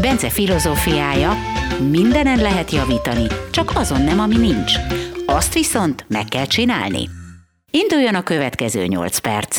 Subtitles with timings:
[0.00, 1.32] Bence filozófiája,
[1.90, 4.72] mindenen lehet javítani, csak azon nem, ami nincs.
[5.26, 7.08] Azt viszont meg kell csinálni.
[7.70, 9.58] Induljon a következő 8 perc.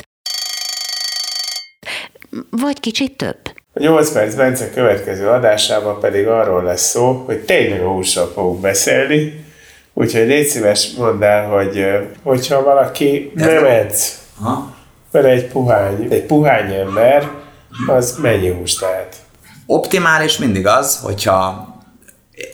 [2.50, 3.38] Vagy kicsit több.
[3.74, 8.62] A 8 perc Bence következő adásában pedig arról lesz szó, hogy tényleg a húsról fogunk
[8.62, 9.46] beszélni,
[9.94, 11.86] úgyhogy légy szíves mondd el, hogy
[12.24, 14.20] hogyha valaki nem edz,
[15.12, 17.30] mert egy puhány, egy puhány ember,
[17.88, 19.16] az mennyi húst tehet?
[19.72, 21.68] Optimális mindig az, hogyha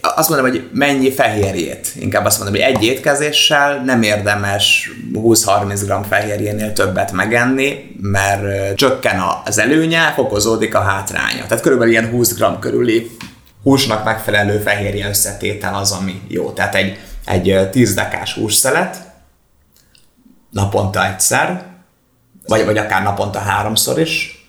[0.02, 1.94] azt mondom, hogy mennyi fehérjét.
[2.00, 9.23] Inkább azt mondom, hogy egy étkezéssel nem érdemes 20-30 g fehérjénél többet megenni, mert csökken
[9.45, 11.45] az előnye, fokozódik a hátránya.
[11.45, 13.12] Tehát körülbelül ilyen 20 g körüli
[13.64, 16.52] húsnak megfelelő fehérje összetétel az, ami jó.
[16.52, 18.98] Tehát egy, egy 10 dekás hússzelet
[20.52, 21.66] naponta egyszer,
[22.48, 24.45] vagy, vagy akár naponta háromszor is,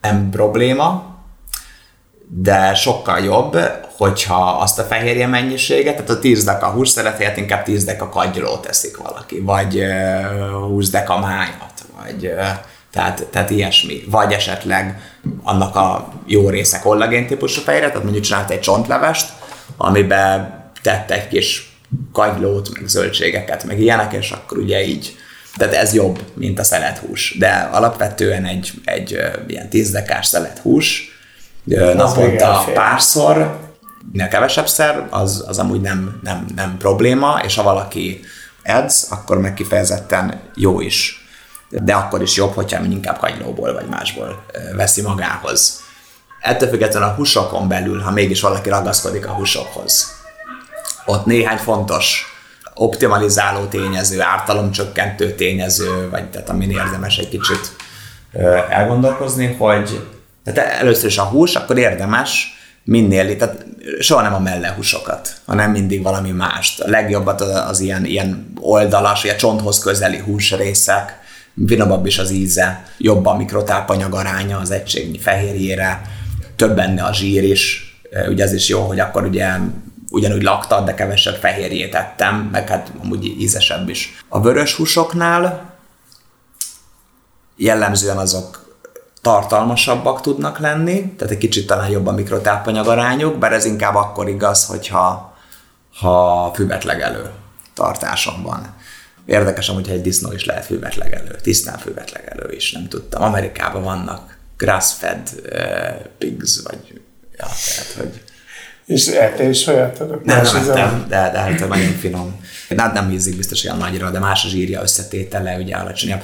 [0.00, 1.15] nem probléma,
[2.28, 3.58] de sokkal jobb,
[3.96, 8.62] hogyha azt a fehérje mennyiséget, tehát a 10 deka hús szeretét inkább 10 deka kagylót
[8.62, 9.82] teszik valaki, vagy
[10.68, 12.32] 20 deka májat, vagy
[12.92, 14.02] tehát, tehát ilyesmi.
[14.10, 15.00] Vagy esetleg
[15.42, 19.32] annak a jó része kollagén típusú fehérje, tehát mondjuk csinált egy csontlevest,
[19.76, 21.78] amiben tett egy kis
[22.12, 25.16] kagylót, meg zöldségeket, meg ilyenek, és akkor ugye így
[25.56, 27.36] tehát ez jobb, mint a szelethús.
[27.38, 31.15] De alapvetően egy, egy ilyen tízdekás szelethús
[31.94, 33.58] naponta párszor,
[34.12, 38.20] minél kevesebb szer, az, az amúgy nem, nem, nem probléma, és ha valaki
[38.62, 41.26] edz, akkor meg kifejezetten jó is.
[41.68, 44.44] De akkor is jobb, hogyha inkább kagylóból vagy másból
[44.76, 45.80] veszi magához.
[46.40, 50.14] Ettől függetlenül a húsokon belül, ha mégis valaki ragaszkodik a húsokhoz,
[51.06, 52.24] ott néhány fontos
[52.74, 57.76] optimalizáló tényező, ártalomcsökkentő tényező, vagy tehát amin érdemes egy kicsit
[58.68, 60.06] elgondolkozni, hogy
[60.52, 63.64] tehát először is a hús, akkor érdemes minél, tehát
[64.00, 66.80] soha nem a mellehúsokat, hanem mindig valami mást.
[66.80, 71.18] A legjobbat az, az ilyen, ilyen oldalas, a csonthoz közeli húsrészek,
[71.66, 76.00] finomabb is az íze, jobb a mikrotápanyag aránya az egységnyi fehérjére,
[76.56, 77.96] több benne a zsír is,
[78.28, 79.48] ugye ez is jó, hogy akkor ugye
[80.10, 84.24] ugyanúgy laktad, de kevesebb fehérjét ettem, meg hát amúgy ízesebb is.
[84.28, 85.74] A vörös húsoknál
[87.56, 88.65] jellemzően azok
[89.26, 94.28] tartalmasabbak tudnak lenni, tehát egy kicsit talán jobb a mikrotápanyag arányuk, bár ez inkább akkor
[94.28, 95.36] igaz, hogyha
[96.00, 97.30] ha füvetlegelő
[97.74, 98.74] tartásom van.
[99.24, 103.22] Érdekes hogy egy disznó is lehet füvetlegelő, tisztán füvetlegelő is, nem tudtam.
[103.22, 107.00] Amerikában vannak grass-fed uh, pigs, vagy
[107.38, 108.22] ja, tehát, hogy
[108.86, 109.98] és ettél is olyat?
[109.98, 112.40] Nem, nem ettem, de, de hát nagyon finom.
[112.76, 116.20] Hát nem hízik biztos olyan nagyra, de más a zsírja összetétele, ugye alacsonyabb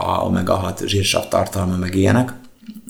[0.00, 2.32] a omega-6 zsírsav tartalma, meg ilyenek.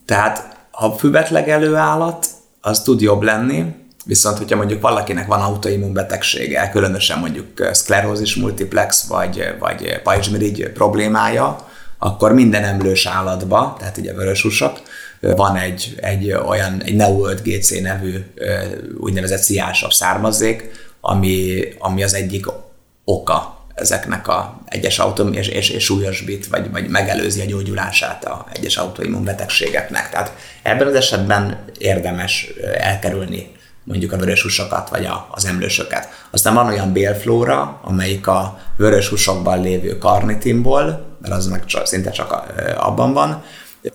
[0.04, 2.26] Tehát ha füvetlegelő állat,
[2.60, 3.64] az tud jobb lenni,
[4.04, 11.68] viszont hogyha mondjuk valakinek van autoimmunbetegsége, különösen mondjuk szklerózis multiplex, vagy, vagy pajzsmirigy problémája,
[11.98, 14.80] akkor minden emlős állatba, tehát ugye vörösusak,
[15.20, 18.24] van egy, egy olyan, egy Neo5GC nevű
[18.98, 22.46] úgynevezett sziásabb származék, ami, ami az egyik
[23.04, 28.46] oka ezeknek a egyes autó és, és, és súlyosbít, vagy, vagy megelőzi a gyógyulását a
[28.52, 30.10] egyes autoimmunbetegségeknek.
[30.10, 30.32] Tehát
[30.62, 36.08] ebben az esetben érdemes elkerülni mondjuk a vörös húsokat, vagy a, az emlősöket.
[36.30, 42.10] Aztán van olyan bélflóra, amelyik a vörös húsokban lévő karnitinból, mert az meg csak, szinte
[42.10, 43.44] csak abban van,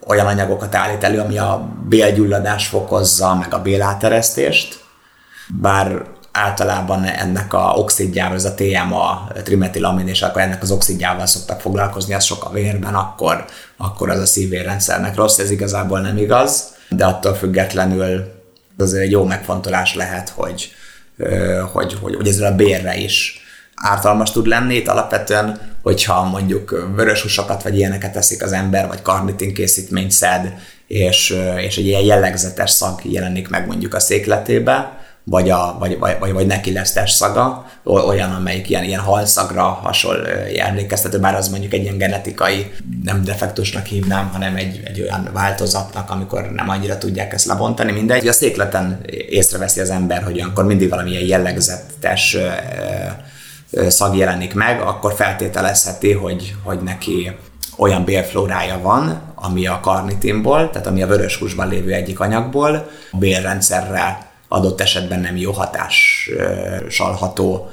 [0.06, 4.84] olyan anyagokat állít elő, ami a bélgyulladás fokozza, meg a béláteresztést,
[5.62, 11.62] bár általában ennek a oxidjával, ez a TMA, trimetilamin, és akkor ennek az oxidjával szoktak
[11.62, 13.45] foglalkozni, az sok a vérben, akkor,
[13.77, 18.31] akkor az a szívérrendszernek rossz, ez igazából nem igaz, de attól függetlenül
[18.77, 20.71] az egy jó megfontolás lehet, hogy,
[21.71, 23.41] hogy, hogy, hogy ezzel a bérre is
[23.81, 24.75] ártalmas tud lenni.
[24.75, 30.54] Itt alapvetően, hogyha mondjuk vörös húsokat vagy ilyeneket teszik az ember, vagy karnitin készítményt szed,
[30.88, 36.16] és, és egy ilyen jellegzetes szag jelenik meg mondjuk a székletébe, vagy, a, vagy, vagy,
[36.19, 40.22] vagy, vagy neki lesztes szaga, olyan, amelyik ilyen, ilyen halszagra hasonló
[40.57, 42.72] emlékeztető, bár az mondjuk egy ilyen genetikai,
[43.04, 48.28] nem defektusnak hívnám, hanem egy, egy olyan változatnak, amikor nem annyira tudják ezt lebontani, mindegy.
[48.28, 49.00] A székleten
[49.30, 52.38] észreveszi az ember, hogy olyankor mindig valamilyen jellegzetes
[53.88, 57.31] szag jelenik meg, akkor feltételezheti, hogy, hogy neki
[57.77, 63.18] olyan bélflórája van, ami a karnitinból, tehát ami a vörös húsban lévő egyik anyagból, a
[63.18, 67.69] bélrendszerrel adott esetben nem jó hatással ható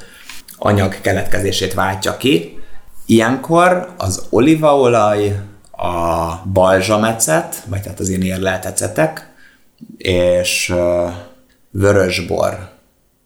[0.58, 2.62] anyag keletkezését váltja ki.
[3.06, 5.40] Ilyenkor az olívaolaj,
[5.70, 9.32] a balzsamecet, vagy tehát az én érleltecetek,
[9.98, 10.74] és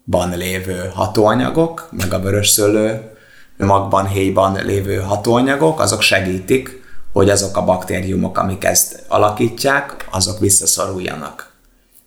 [0.05, 3.11] vörösborban lévő hatóanyagok, meg a vörösszőlő
[3.57, 6.83] magban, héjban lévő hatóanyagok, azok segítik,
[7.13, 11.53] hogy azok a baktériumok, amik ezt alakítják, azok visszaszoruljanak.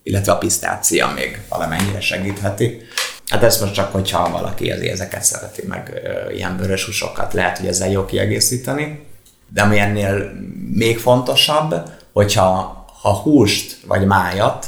[0.02, 2.80] Illetve a pisztácia még valamennyire segítheti.
[3.26, 6.00] Hát ez most csak, hogyha valaki az ezeket szereti, meg
[6.34, 9.06] ilyen vörös húsokat, lehet, hogy ezzel jó kiegészíteni.
[9.52, 10.32] De ami ennél
[10.72, 11.74] még fontosabb,
[12.12, 14.66] hogyha ha húst vagy májat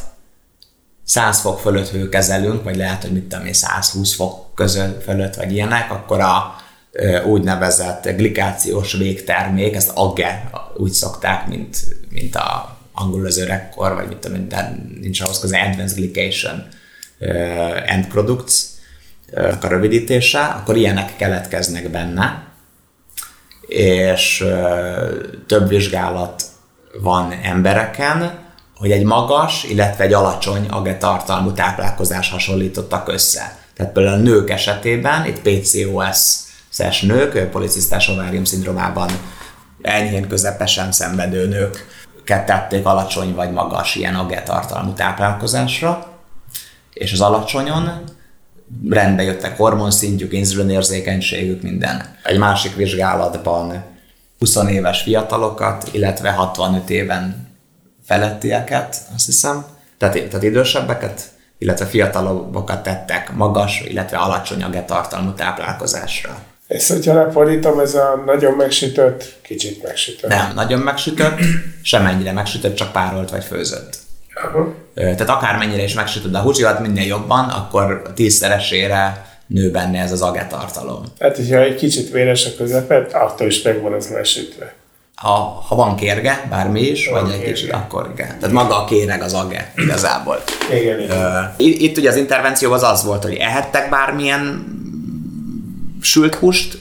[1.09, 5.53] 100 fok fölött hőkezelünk, vagy lehet, hogy mit tudom én, 120 fok között fölött, vagy
[5.53, 6.57] ilyenek, akkor a
[7.27, 11.77] úgynevezett glikációs végtermék, ezt AGE úgy szokták, mint,
[12.11, 16.67] mint a angol az öregkor, vagy mit tudom, de nincs ahhoz az Advanced Glycation
[17.87, 18.55] End Products
[19.61, 22.47] a rövidítése, akkor ilyenek keletkeznek benne,
[23.67, 24.45] és
[25.47, 26.43] több vizsgálat
[27.03, 28.47] van embereken,
[28.79, 33.59] hogy egy magas, illetve egy alacsony age tartalmú táplálkozás hasonlítottak össze.
[33.77, 36.19] Tehát például a nők esetében, itt PCOS
[36.69, 39.11] szes nők, policisztás ovárium szindrómában
[39.83, 41.87] enyhén közepesen szenvedő nők
[42.25, 46.07] tették alacsony vagy magas ilyen AG tartalmú táplálkozásra,
[46.93, 48.05] és az alacsonyon
[48.89, 52.17] rendbe jöttek hormonszintjük, inzulinérzékenységük, minden.
[52.23, 53.85] Egy másik vizsgálatban
[54.39, 57.48] 20 éves fiatalokat, illetve 65 éven
[58.09, 59.65] felettieket, azt hiszem,
[59.99, 61.23] tehát, tehát idősebbeket,
[61.59, 66.39] illetve fiatalabbokat tettek magas, illetve alacsony tartalmú táplálkozásra.
[66.67, 70.31] Ezt, hogyha lefordítom, ez a nagyon megsütött, kicsit megsütött.
[70.31, 71.39] Nem, nagyon megsütött,
[71.83, 73.99] semennyire megsütött, csak párolt vagy főzött.
[74.35, 74.75] Aha.
[74.95, 81.03] Tehát akármennyire is megsütött a húsivat minél jobban, akkor tízszeresére nő benne ez az agetartalom.
[81.19, 84.75] Tehát, hogyha egy kicsit véres a közepet, attól is megvan az mesütve.
[85.21, 88.39] Ha, ha van kérge, bármi is, van vagy egy kicsit, akkor igen.
[88.39, 90.43] Tehát maga a kéreg az age igazából.
[90.71, 91.55] Igen, igen.
[91.57, 94.67] Itt, itt ugye az intervenció az az volt, hogy ehettek bármilyen
[96.01, 96.79] sült húst,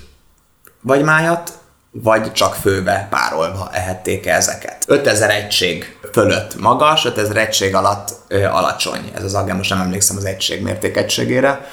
[0.81, 1.51] vagy májat,
[1.91, 4.85] vagy csak főbe párolva ehették -e ezeket.
[4.87, 9.11] 5000 egység fölött magas, 5000 egység alatt ö, alacsony.
[9.15, 11.65] Ez az agge, most nem emlékszem az egység mértékegységére.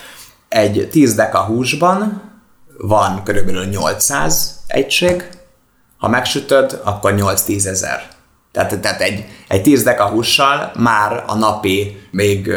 [0.48, 2.32] Egy 10 deka húsban
[2.78, 5.28] van körülbelül 800 egység,
[6.04, 8.02] ha megsütöd, akkor 8-10 ezer.
[8.52, 12.48] Tehát, tehát egy, egy 10 deka hússal már a napi még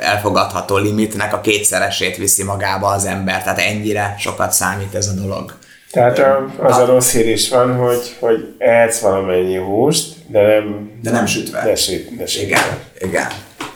[0.00, 3.42] elfogadható limitnek a kétszeresét viszi magába az ember.
[3.42, 5.54] Tehát ennyire sokat számít ez a dolog.
[5.90, 6.22] Tehát
[6.60, 11.26] az a rossz hír is van, hogy, hogy ehetsz valamennyi húst, de nem, de nem
[11.26, 11.62] sütve.
[11.64, 12.46] De, süt, de sütve.
[12.46, 12.62] Igen,
[12.98, 13.26] igen.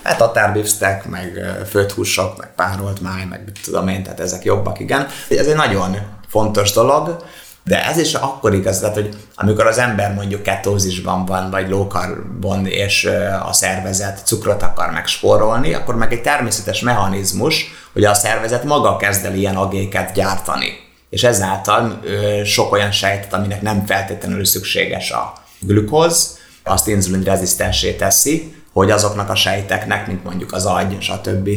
[0.03, 4.81] Hát a tárbifsztek, meg főtt húsok, meg párolt máj, meg tudom én, tehát ezek jobbak,
[4.81, 5.07] igen.
[5.29, 5.97] Ez egy nagyon
[6.29, 7.25] fontos dolog,
[7.65, 12.67] de ez is akkor igaz, tehát, hogy amikor az ember mondjuk ketózisban van, vagy lókarbon,
[12.67, 13.11] és
[13.49, 19.25] a szervezet cukrot akar megspórolni, akkor meg egy természetes mechanizmus, hogy a szervezet maga kezd
[19.25, 20.81] el ilyen agéket gyártani.
[21.11, 22.01] És ezáltal
[22.45, 29.31] sok olyan sejtet, aminek nem feltétlenül szükséges a glükóz, azt inzulin rezisztensé teszi, hogy azoknak
[29.31, 31.49] a sejteknek, mint mondjuk az agy, stb.,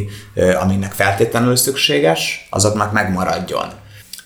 [0.60, 3.72] aminek feltétlenül szükséges, azoknak megmaradjon.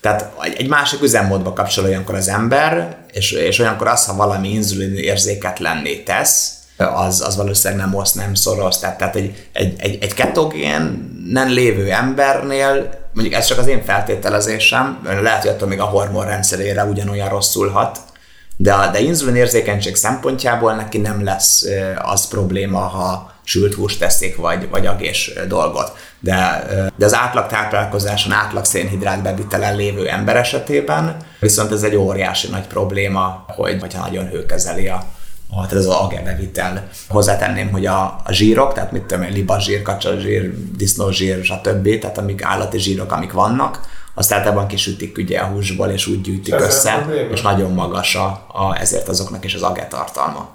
[0.01, 4.95] Tehát egy másik üzemmódba kapcsol olyankor az ember, és, és olyankor az, ha valami inzulin
[4.95, 8.79] érzéketlenné tesz, az, az valószínűleg nem oszt, nem szoroz.
[8.79, 15.09] Tehát, tehát egy, egy, egy, egy ketogénen lévő embernél, mondjuk ez csak az én feltételezésem,
[15.23, 17.99] lehet, hogy attól még a hormonrendszerére ugyanolyan rosszul hat,
[18.63, 21.65] de, de inzulin érzékenység szempontjából neki nem lesz
[22.03, 25.97] az probléma, ha sült húst teszik, vagy, vagy agés dolgot.
[26.21, 32.49] De, de az átlag táplálkozáson, átlag szénhidrát bevitelen lévő ember esetében viszont ez egy óriási
[32.49, 35.05] nagy probléma, hogy hogyha nagyon hőkezeli a,
[35.51, 36.89] a, tehát az age bevitel.
[37.09, 42.45] Hozzátenném, hogy a, a zsírok, tehát mit tudom én, libazsír, kacsazsír, disznózsír, stb., tehát amik
[42.45, 43.81] állati zsírok, amik vannak,
[44.15, 48.27] azt általában kisütik ugye a húsból, és úgy gyűjtik ez össze, és nagyon magas a,
[48.53, 50.49] a, ezért azoknak is az age tartalma.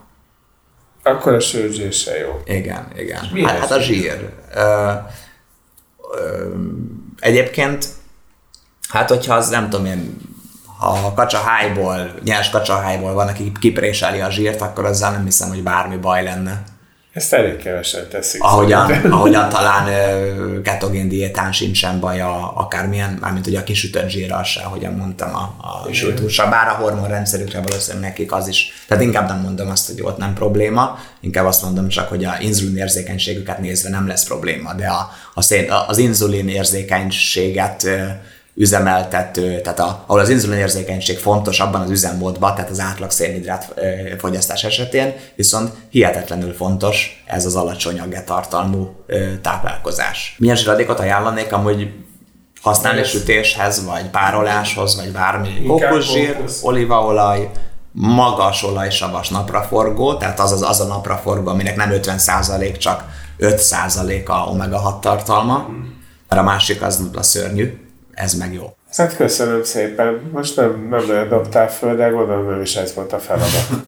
[1.04, 2.42] Akkor a sőzsése jó.
[2.46, 3.46] Igen, igen.
[3.46, 4.30] Hát, hát a zsír.
[4.56, 5.12] Uh,
[7.20, 7.88] Egyébként,
[8.90, 10.18] hát hogyha az nem tudom én,
[10.78, 15.98] ha kacsahájból, nyers kacsahájból van, aki kipréseli a zsírt, akkor azzal nem hiszem, hogy bármi
[15.98, 16.64] baj lenne.
[17.16, 18.44] Ezt elég kevesen teszik.
[18.44, 19.90] Ahogyan, ahogyan talán
[20.62, 26.20] ketogén diétán sincsen baja, akármilyen, mármint ugye a kisütött zsírral ahogyan mondtam, a, a sült
[26.20, 28.86] húsra, bár a hormonrendszerükre valószínűleg nekik az is.
[28.88, 32.36] Tehát inkább nem mondom azt, hogy ott nem probléma, inkább azt mondom csak, hogy a
[32.40, 37.88] inzulin érzékenységüket nézve nem lesz probléma, de a, a szén, az inzulin érzékenységet
[38.56, 43.74] üzemeltető, tehát a, ahol az inzulinérzékenység fontos abban az üzemmódban, tehát az átlag szénhidrát
[44.18, 48.96] fogyasztás esetén, viszont hihetetlenül fontos ez az alacsony aggetartalmú
[49.42, 50.36] táplálkozás.
[50.40, 51.94] Milyen zsiradékot ajánlanék amúgy
[52.62, 53.08] használni Ez.
[53.08, 57.50] sütéshez, vagy pároláshoz, vagy bármi kokoszsír, olívaolaj,
[57.92, 63.04] magas olajsavas napraforgó, tehát az az, az a napraforgó, aminek nem 50% csak
[63.40, 65.68] 5% a omega-6 tartalma,
[66.30, 67.85] mert a másik az a szörnyű,
[68.16, 68.76] ez meg jó.
[68.92, 70.30] Hát köszönöm szépen.
[70.34, 73.84] Most nem, nem nagyon dobtál föl, de gondolom nem is ez volt a feladat.